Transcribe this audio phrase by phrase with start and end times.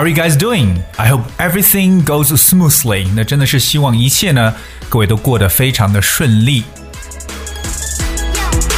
[0.00, 0.78] Are you guys doing?
[0.96, 3.06] I hope everything goes smoothly.
[3.14, 4.54] 那真的是希望一切呢，
[4.88, 6.64] 各位都过得非常的顺利。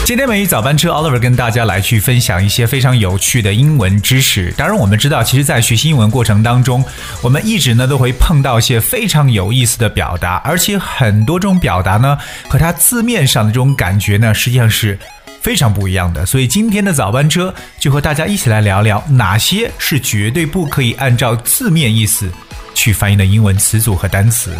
[0.04, 4.52] 今天美语早班车，Oliver 跟大家来去分享一些非常有趣的英文知识。
[4.56, 6.84] 当然，我们知道，其实，在学习英文过程当中，
[7.22, 12.18] 我们一直呢都会碰到一些非常有意思的表达，而且很多这种表达呢，
[12.48, 14.98] 和它字面上的这种感觉呢，实际上是
[15.42, 16.24] 非常不一样的。
[16.24, 22.30] 所以，今天的早班车就和大家一起来聊聊，哪些是绝对不可以按照字面意思
[22.74, 24.56] 去翻译的英文词组和单词。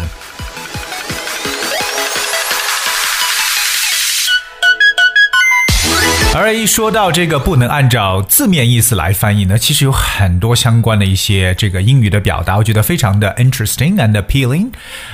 [6.35, 14.69] 而一说到这个不能按照字面意思来翻译呢，其实有很多相关的一些这个英语的表达，我觉得非常的 interesting and appealing。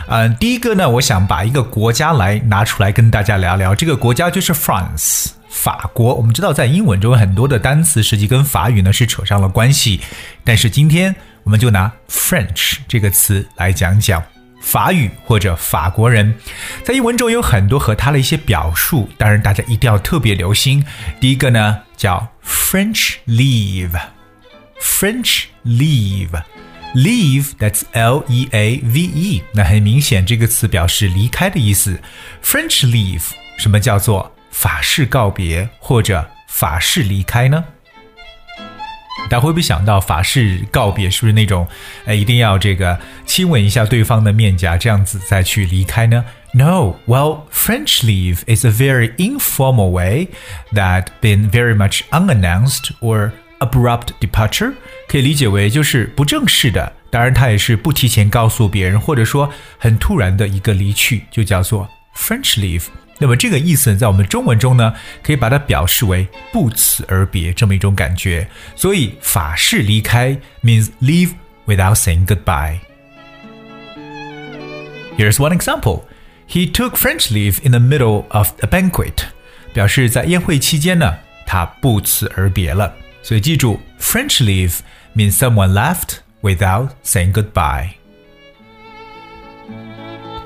[0.08, 6.16] 嗯，第一个呢，我想把一个国家来拿出来跟大家聊聊，这个国家就是 France，法国。
[6.16, 10.00] 我们知道在英文中很多的单词实际跟法语呢是扯上了关系，
[10.44, 14.24] 但是今天我们就拿 French 这个词来讲讲。
[14.62, 16.36] 法语或者法国人，
[16.84, 20.84] 在英文中有很多和他的一些表述，当然大家一定要特别留心。
[21.22, 31.98] 第一个呢叫 French leave，French leave，leave，that's L E A V E，那很明显这个词表示离开的意思。
[32.44, 37.65] French leave，什么叫做法式告别或者法式离开呢？
[39.25, 41.67] 大家会不会想到法式告别是不是那种，
[42.05, 46.25] 呃，一定要这个亲吻一下对方的面颊，这样子再去离开呢？
[46.53, 50.29] No, well, French leave is a very informal way
[50.73, 54.75] that been very much unannounced or abrupt departure，
[55.09, 62.85] 可以理解为就是不正式的，当然它也是不提前告诉别人，或者说很突然的一个离去，就叫做 French leave。
[63.19, 68.49] 那么这个意思在我们中文中呢，可以把它表示为不辞而别这么一种感觉。
[68.75, 71.31] 所以法式离开 means leave
[71.67, 72.79] without saying goodbye.
[75.17, 76.03] Here's one example.
[76.49, 79.25] He took French leave in the middle of a banquet.
[79.73, 81.15] 表示在宴会期间呢，
[81.47, 82.93] 他不辞而别了。
[83.23, 84.79] 所以记住，French leave
[85.17, 87.98] means someone left without saying goodbye.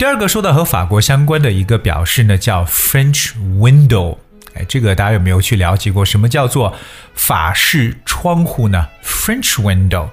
[0.03, 4.16] 第二个说到和法国相关的一个表示呢，叫 French window。
[4.54, 6.04] 哎，这个大家有没有去了解过？
[6.04, 6.75] 什么叫做
[7.15, 8.88] 法式窗户呢？
[9.04, 10.09] French window。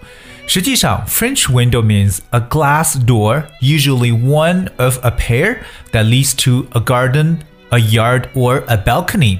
[0.47, 5.57] 实际上，French window means a glass door, usually one of a pair
[5.91, 7.37] that leads to a garden,
[7.69, 9.39] a yard, or a balcony.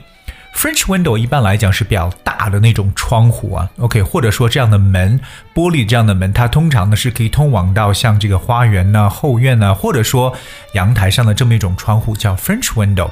[0.60, 5.19] French window 一般来讲是比较大的那种窗户啊，OK，或者说这样的门，
[5.54, 10.37] 玻璃这样的门，它通常呢是可以通往到像这个花园呢、后院呢，或者说
[10.75, 13.09] 阳台上的这么一种窗户，叫 French window。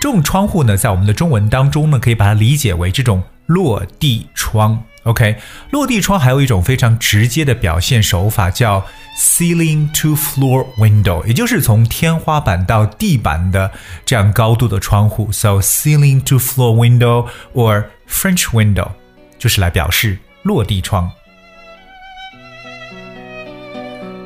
[0.00, 4.82] 这种窗户呢，在我们的中文当中呢，可以把它理解为这种落地窗。
[5.08, 5.36] OK，
[5.70, 8.84] 落地窗还有一种非常直接的表现手法，叫
[9.18, 13.72] ceiling to floor window，也就是从天花板到地板的
[14.04, 15.32] 这样高度的窗户。
[15.32, 18.90] So ceiling to floor window or French window，
[19.38, 21.10] 就是来表示落地窗。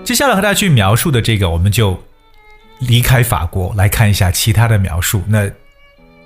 [0.03, 2.03] 接下来和大家去描述的这个，我们就
[2.81, 5.23] 离开法国来看一下其他的描述。
[5.29, 5.49] 那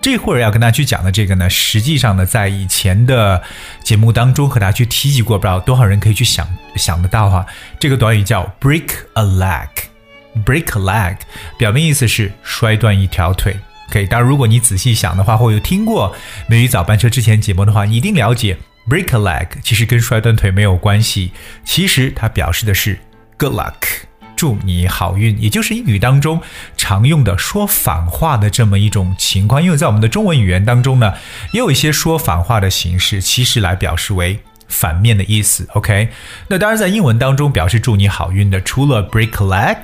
[0.07, 3.43] 这会儿要跟大家去讲的这个呢，实际上呢，在以前的
[3.83, 6.47] 节目当中和大家去提及过，不知道多少人可以去想
[6.77, 7.45] 想得到哈。
[7.81, 11.17] 这个短语叫 break a leg，break a leg，
[11.59, 13.57] 表面意思是摔断一条腿。
[13.91, 16.15] OK，当然如果你仔细想的话，或有听过
[16.47, 18.57] 美语早班车之前节目的话，你一定了解
[18.89, 21.33] break a leg 其实跟摔断腿没有关系，
[21.65, 22.97] 其实它表示的是
[23.37, 23.75] good luck。
[24.37, 26.41] 祝你好运，也就是英语当中
[26.77, 29.63] 常用的说反话的这么一种情况。
[29.63, 31.15] 因为在我们的中文语言当中呢，
[31.53, 34.39] 也有一些说反话的形式，其实来表示为
[34.69, 35.67] 反面的意思。
[35.73, 36.11] OK，
[36.49, 39.79] 那当然在英文当中表示祝你好运的，除了 break a leg、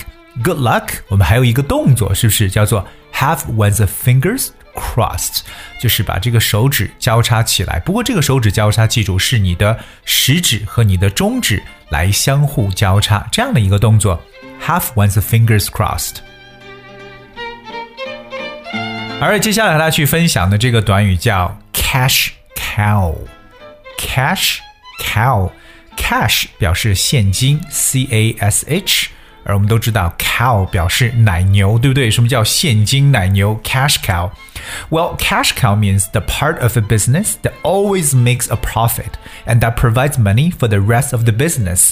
[0.44, 5.40] good luck，我们还有一个动作，是不是叫做 have one's fingers？Crossed
[5.78, 14.18] 就是把这个手指交叉起来，不过这个手指交叉，记住是你的食指和你的中指来相互交叉这样的一个动作。
[14.65, 16.17] Have one's fingers crossed。
[19.19, 24.57] 而接下来和大家去分享的这个短语叫 cash cow。cash
[25.03, 25.49] cow
[25.95, 29.09] cash 表示现金，c a s h。
[29.43, 32.11] 而我们都知道，cow 表示奶牛，对不对？
[32.11, 33.57] 什么叫现金奶牛？
[33.63, 39.11] Cash cow。Well, cash cow means the part of a business that always makes a profit
[39.45, 41.91] and that provides money for the rest of the business.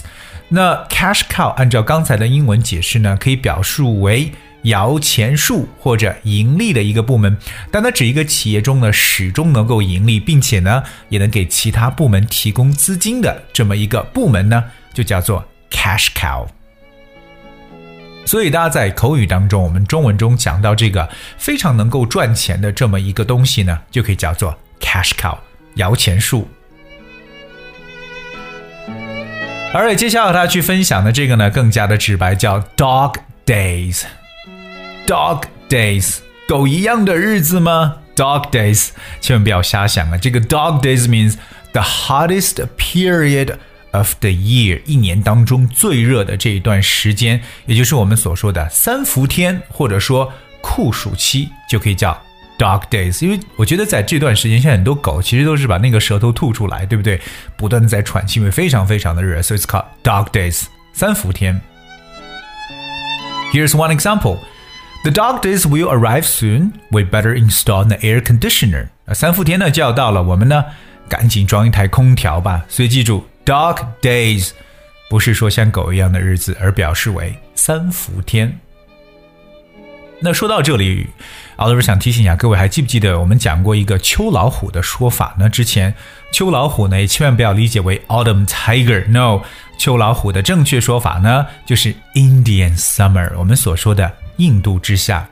[0.50, 4.32] 那 cash cow 按照刚才的英文解释呢，可以表述为
[4.64, 7.38] 摇钱树或者盈利的一个部门，
[7.72, 14.62] 但它指一个企业中呢始终能够盈利，并且呢也能给其他部门提供资金的这么一个部门呢，
[14.94, 16.46] 就叫做 cash cow。
[18.25, 25.37] 所以大家在口语当中，我们中文中讲到这个非常能够赚钱的这么一个东西呢，就可以叫做 cash cow，
[25.75, 26.49] 摇钱树。
[29.73, 33.15] 而且接下来他去分享的这个呢，更加的直白，叫 dog
[33.47, 34.03] days。
[35.07, 36.19] dog days，
[36.49, 38.91] 狗一样的日子吗？dog days，
[39.21, 40.17] 千万不要瞎想啊！
[40.17, 41.37] 这个 dog days means
[41.73, 43.55] the hottest period。
[43.93, 52.21] Of the year，一年当中最热的这一段时间，也就是我们所说的三伏天，或者说酷暑期，就可以叫
[52.59, 53.25] dog days。
[53.25, 57.21] 因为我觉得在这段时间，现在很多狗其实都是把那个舌头吐出来，对不对？
[57.57, 61.61] 不断的在喘气，因为非常非常的热，所以 it's called dog days，三伏天。
[63.53, 64.39] Here's one example.
[65.03, 66.73] The dog days will arrive soon.
[66.91, 68.89] We better install the air conditioner.
[69.15, 70.63] 三伏天呢就要到了，我们呢
[71.09, 72.67] 赶紧装一台空调吧。
[72.69, 73.30] 所以记住。
[73.45, 74.51] Dog days
[75.09, 78.61] 不是说像狗一样的日子，而表示为三伏天。
[80.23, 81.07] 那说到这里，
[81.57, 85.49] 奥利弗想提醒一下各位，还记不记得我们讲过一个秋老虎的说法呢？
[85.49, 85.95] 之前
[86.31, 89.41] 秋老虎呢，也千万不要理解为 autumn tiger，no，
[89.79, 95.27] 秋老虎的正确说法呢，就是 Indian summer，我们所说的印度之夏。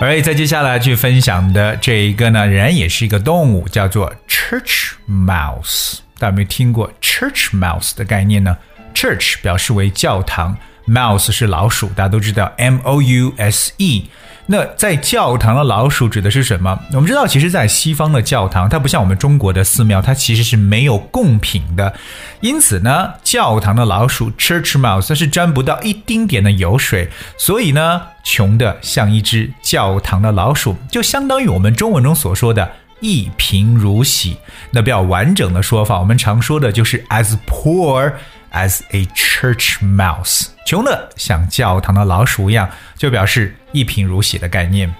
[0.00, 5.98] 而在接下来去分享的这一个呢，仍然也是一个动物，叫做 church mouse。
[6.18, 8.56] 大家有没有听过 church mouse 的概念呢
[8.94, 10.56] ？church 表示为教堂
[10.86, 14.08] ，mouse 是老鼠，大家都知道 m o u s e。
[14.46, 16.78] 那在教堂的老鼠指的是什么？
[16.92, 21.94] 我们知道，其实，在西方的教堂，它不像我们中国的寺庙，它其实是没有贡品的。
[22.40, 27.08] 因此呢，教堂的老鼠 （church mouse） 它是沾不到一丁点的油水，
[27.38, 32.70] 所以呢，穷的像一只教堂的老鼠，就相当于我们中文中所说的
[33.04, 34.38] “一贫如洗”。
[34.72, 38.14] 那比较完整的说法，我们常说的就是 “as poor
[38.50, 40.46] as a church mouse”。
[40.66, 44.92] 穷的像教堂的老鼠一样，就表示一贫如洗的概念。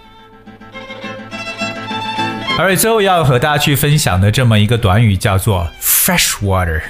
[2.59, 6.83] 而最后要和大家去分享的这么一个短语叫做 fresh water。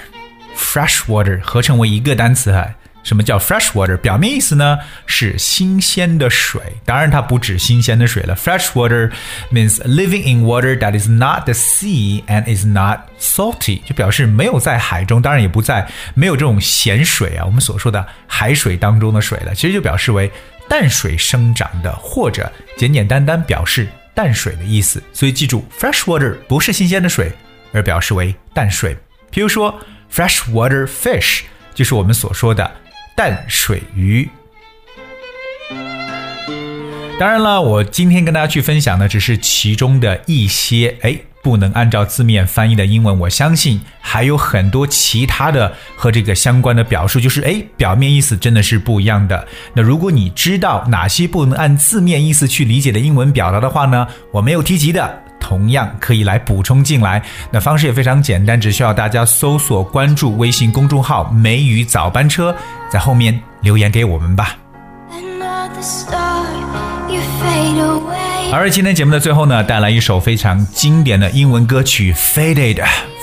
[0.56, 2.68] fresh water 合成为一个单词哈。
[3.04, 3.96] 什么叫 fresh water？
[3.98, 8.34] 表面意思呢是新鲜的水，当然它不止新鲜的水了。
[8.34, 9.12] Fresh water
[9.52, 19.54] means living in water that is not the sea and is not salty，就表示没有在海中，当然也不在没有这种咸水啊，我们所说的海水当中的水了。
[19.54, 20.32] 其实就表示为
[20.66, 25.02] 淡水生长的，或者简简单单表示淡水的意思。
[25.12, 27.30] 所以记住，fresh water 不是新鲜的水，
[27.72, 28.96] 而表示为淡水。
[29.30, 29.78] 比如说
[30.10, 31.42] fresh water fish
[31.74, 32.70] 就是我们所说的。
[33.16, 34.28] 淡水鱼。
[37.18, 43.16] 当然了，我今天跟大家去分享的只是其中的一些，哎，不能按照字面翻译的英文。
[43.20, 49.46] 我相信还有很多其他的和这个相关的表述，就是哎，表面意思真的是不一样的。
[49.74, 55.23] 那如果你知道哪些不能按字面意思去理解的英文表达的话呢，我没有提及的。
[55.46, 62.56] 同样可以来补充进来，那方式也非常简单，只需要大家搜索关注微信公众号“梅雨早班车”，
[62.90, 64.56] 在后面留言给我们吧。
[68.50, 72.76] 而今天节目的最后呢，带来一首非常经典的英文歌曲《Faded》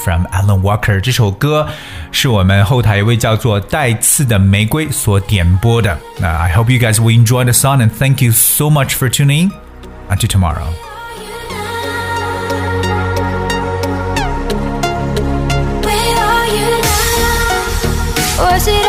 [0.05, 0.99] from Alan Walker。
[0.99, 1.67] 这首歌
[2.11, 5.97] 是我们后台一位叫做带刺的玫瑰所点播的。
[6.19, 9.49] 那 I hope you guys will enjoy the song and thank you so much for tuning.
[10.07, 10.90] Until tomorrow.
[18.43, 18.80] 我心